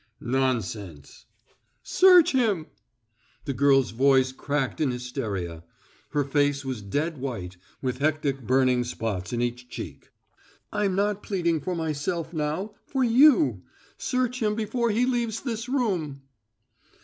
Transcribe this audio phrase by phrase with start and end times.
[0.19, 1.27] "Nonsense!"
[1.83, 2.65] "Search him!"
[3.45, 5.63] The girl's voice cracked in hysteria;
[6.09, 10.09] her face was dead white, with hectic burning spots in each cheek.
[10.73, 13.61] "I'm not pleading for myself now for you.
[13.95, 16.23] Search him before he leaves this room!"